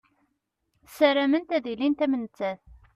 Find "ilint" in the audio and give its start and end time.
1.71-2.03